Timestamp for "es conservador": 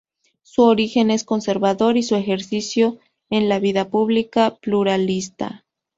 1.11-1.95